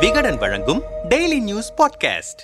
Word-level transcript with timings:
விகடன் 0.00 0.36
வழங்கும் 0.36 0.82
daily 1.08 1.40
news 1.40 1.72
podcast 1.76 2.42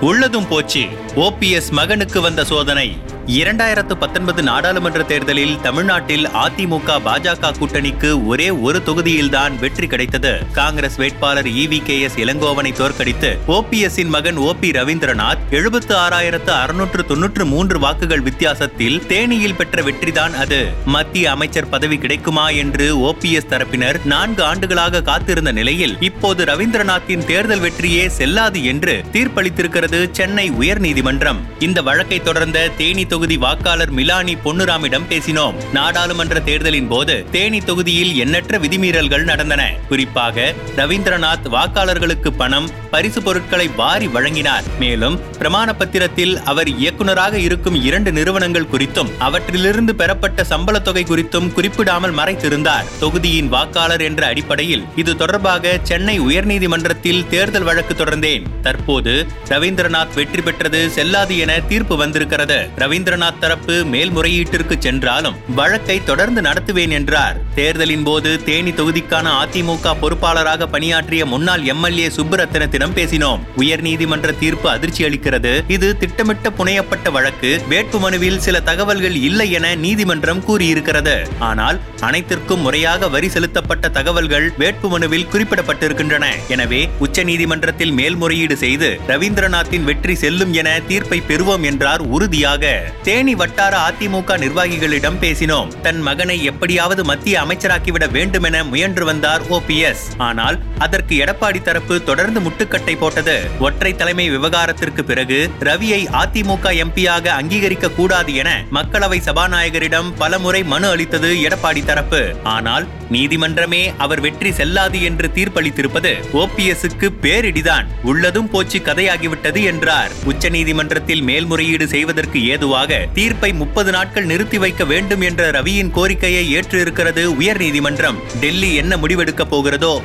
உள்ளதும் 0.00 0.48
போச்சு. 0.48 0.86
ஓபிஎஸ் 1.14 1.70
மகனுக்கு 1.70 2.20
வந்த 2.20 2.44
சோதனை. 2.44 2.96
இரண்டாயிரத்து 3.28 3.94
பத்தொன்பது 3.94 4.42
நாடாளுமன்ற 4.42 5.02
தேர்தலில் 5.02 5.60
தமிழ்நாட்டில் 5.60 6.26
அதிமுக 6.26 6.94
பாஜக 7.04 7.50
கூட்டணிக்கு 7.60 8.26
ஒரே 8.26 8.50
ஒரு 8.50 8.82
தொகுதியில்தான் 8.86 9.58
வெற்றி 9.58 9.86
கிடைத்தது. 9.86 10.46
காங்கிரஸ் 10.52 10.96
வேட்பாளர் 10.96 11.46
இவி 11.46 11.82
கே 11.82 12.00
எஸ் 12.00 12.16
இளங்கோவனை 12.16 12.72
தோற்கடித்து 12.72 13.38
ஓபிஎஸ் 13.48 14.06
மகன் 14.06 14.36
ஓ 14.36 14.54
பி 14.60 14.70
ரவீந்திரநாத் 14.70 15.38
எழுபத்து 15.50 15.96
ஆறாயிரத்து 15.96 16.48
அறுநூற்று 16.48 17.04
தொன்னூற்று 17.04 17.46
மூன்று 17.46 17.78
வாக்குகள் 17.78 18.20
வித்தியாசத்தில் 18.20 19.02
தேனியில் 19.08 19.56
பெற்ற 19.56 19.82
வெற்றிதான் 19.82 20.34
அது. 20.34 20.66
மத்திய 20.84 21.30
அமைச்சர் 21.30 21.68
பதவி 21.68 21.98
கிடைக்குமா 21.98 22.48
என்று 22.48 22.96
ஓபிஎஸ் 22.96 23.50
தரப்பினர் 23.50 24.04
நான்கு 24.04 24.44
ஆண்டுகளாக 24.44 25.02
காத்திருந்த 25.02 25.52
நிலையில் 25.52 25.96
இப்போது 26.00 26.44
ரவீந்திரநாத்தின் 26.44 27.24
தேர்தல் 27.24 27.60
வெற்றியே 27.60 28.06
செல்லாது 28.06 28.64
என்று 28.64 29.04
தீர்ப்பளித்திருக்கிறது 29.12 30.10
சென்னை 30.10 30.50
உயர்நீதிமன்றம். 30.50 31.36
இந்த 31.58 31.82
வழக்கை 31.82 32.22
தொடர்ந்த 32.22 32.68
தேனி 32.68 33.06
தொகுதி 33.18 33.36
வாக்காளர் 33.36 33.90
மிலானி 33.90 34.34
பொன்னுராமிடம் 34.34 35.06
பேசினோம். 35.08 35.54
நாடாளுமன்ற 35.72 36.40
தேர்தலின் 36.40 36.88
போது 36.88 37.24
தேனி 37.30 37.58
தொகுதியில் 37.60 38.14
எண்ணற்ற 38.14 38.58
விதிமீறல்கள் 38.58 39.22
நடந்தன. 39.22 39.72
குறிப்பாக 39.88 40.54
ரவீந்திரநாத் 40.76 41.48
வாக்காளர்களுக்கு 41.52 42.30
பணம் 42.30 42.70
பரிசு 42.90 43.22
பொருட்களை 43.22 43.68
வாரி 43.68 44.06
வழங்கினார். 44.06 44.62
மேலும் 44.78 45.20
பிரமாண 45.38 45.72
பத்திரத்தில் 45.72 46.42
அவர் 46.42 46.68
இயக்குநராக 46.68 47.38
இருக்கும் 47.38 47.84
இரண்டு 47.84 48.12
நிறுவனங்கள் 48.12 48.68
குறித்தும் 48.72 49.10
அவற்றிலிருந்து 49.18 49.94
பெறப்பட்ட 49.94 50.44
சம்பள 50.44 50.78
தொகை 50.78 51.04
குறித்தும் 51.08 51.52
குறிப்பிடாமல் 51.52 52.14
மறைத்திருந்தார். 52.14 52.84
தொகுதியின் 53.00 53.48
வாக்காளர் 53.48 54.00
என்ற 54.00 54.26
அடிப்படையில் 54.26 54.84
இது 54.96 55.16
தொடர்பாக 55.16 55.78
சென்னை 55.82 56.20
உயர்நீதிமன்றத்தில் 56.20 57.26
தேர்தல் 57.26 57.62
வழக்கு 57.62 58.04
தொடர்ந்தேன். 58.04 58.42
தற்போது 58.62 59.26
ரவீந்திரநாத் 59.48 60.14
வெற்றி 60.14 60.42
பெற்றது 60.42 60.90
செல்லாது 60.90 61.38
என 61.38 61.60
தீர்ப்பு 61.60 61.96
வந்திருக்கிறது. 61.96 62.68
ரவீந்திர 62.76 63.06
ரவீந்திரநாத் 63.08 63.38
தரப்பு 63.42 63.74
மேல்முறையீட்டிற்கு 63.92 64.78
சென்றாலும் 64.78 65.36
வழக்கை 65.58 66.04
தொடர்ந்து 66.04 66.40
நடத்துவேன் 66.40 66.92
என்றார். 66.96 67.36
தேர்தலின் 67.54 68.02
போது 68.02 68.44
தேனி 68.44 68.70
தொகுதிக்கான 68.70 69.26
அதிமுக 69.42 69.92
பொறுப்பாளராக 70.02 70.66
பணியாற்றிய 70.66 71.26
முன்னாள் 71.26 71.64
எம்எல்ஏ 71.64 72.08
சுப்புரத்தினத்திடம் 72.16 72.94
பேசினோம். 72.98 73.40
உயர்நீதிமன்ற 73.56 74.38
தீர்ப்பு 74.38 74.68
அதிர்ச்சி 74.68 75.04
அளிக்கிறது. 75.04 75.52
இது 75.68 75.96
திட்டமிட்ட 75.96 76.50
புனையப்பட்ட 76.50 77.10
வழக்கு. 77.10 77.62
வேட்புமனுவில் 77.70 78.36
சில 78.36 78.60
தகவல்கள் 78.60 79.16
இல்லை 79.28 79.50
என 79.50 79.74
நீதிமன்றம் 79.74 80.44
கூறியிருக்கிறது. 80.48 81.16
ஆனால் 81.38 81.80
அனைத்திற்கும் 82.00 82.60
முறையாக 82.60 83.08
வரி 83.08 83.28
செலுத்தப்பட்ட 83.28 83.88
தகவல்கள் 83.88 84.48
வேட்புமனுவில் 84.58 85.28
குறிப்பிடப்பட்டிருக்கின்றன. 85.32 86.26
எனவே 86.48 86.88
உச்சநீதிமன்றத்தில் 87.06 87.92
மேல்முறையீடு 87.92 88.56
செய்து 88.56 89.00
ரவீந்திரநாத்தின் 89.08 89.88
வெற்றி 89.90 90.14
செல்லும் 90.14 90.52
என 90.52 90.68
தீர்ப்பை 90.86 91.22
பெறுவோம் 91.28 91.66
என்றார் 91.72 92.00
உறுதியாக. 92.00 92.87
தேனி 93.02 93.34
வட்டார 93.34 93.76
அதிமுக 93.88 94.38
நிர்வாகிகளிடம் 94.44 95.20
பேசினோம். 95.20 95.80
தன் 95.82 96.00
மகனை 96.00 96.44
எப்படியாவது 96.44 97.04
மத்திய 97.04 97.44
அமைச்சராக்கிவிட 97.44 98.10
வேண்டுமென 98.10 98.64
முயன்று 98.64 99.04
வந்தார் 99.04 99.42
ஓபிஎஸ் 99.50 100.04
ஆனால் 100.16 100.58
அதற்கு 100.78 101.14
எடப்பாடி 101.16 101.62
தரப்பு 101.62 102.02
தொடர்ந்து 102.02 102.40
முட்டுக்கட்டை 102.40 102.96
போட்டது. 102.96 103.36
ஒற்றை 103.58 103.96
தலைமை 103.96 104.30
விவகாரத்திற்கு 104.30 105.04
பிறகு 105.04 105.50
ரவியை 105.60 106.02
அதிமுக 106.22 106.72
எம்பியாக 106.84 107.26
அங்கீகரிக்க 107.26 107.90
கூடாது 107.90 108.34
என 108.34 108.50
மக்களவை 108.72 109.20
சபாநாயகரிடம் 109.28 110.12
பலமுறை 110.18 110.62
மனு 110.64 110.88
அளித்தது 110.88 111.32
எடப்பாடி 111.48 111.84
தரப்பு. 111.84 112.34
ஆனால் 112.44 112.86
நீதிமன்றமே 113.10 113.82
அவர் 113.98 114.20
வெற்றி 114.20 114.52
செல்லாது 114.52 115.02
என்று 115.02 115.30
தீர்ப்பளித்திருப்பது 115.34 116.12
ஓபிஎஸ்க்கு 116.32 117.08
பேரிடிதான். 117.22 117.86
உள்ளதும் 118.02 118.50
போச்சு 118.50 118.78
கதையாகிவிட்டது 118.78 119.62
என்றார். 119.64 120.10
உச்சநீதிமன்றத்தில் 120.24 121.22
மேல்முறையீடு 121.22 121.88
செய்வதற்கு 121.88 122.38
ஏதுவாக 122.44 122.77
தீர்ப்பை 123.12 123.52
முப்பது 123.52 123.92
நாட்கள் 123.92 124.24
நிறுத்தி 124.24 124.58
வைக்க 124.58 124.84
வேண்டும் 124.84 125.20
என்ற 125.20 125.50
ரவியின் 125.50 125.90
கோரிக்கையை 125.90 126.50
ஏற்று 126.50 126.80
இருக்கிறது 126.80 127.30
உயர்நீதிமன்றம். 127.30 128.18
டெல்லி 128.40 128.74
என்ன 128.74 128.96
முடிவெடுக்க 128.96 129.44
போகிறதோ 129.44 130.02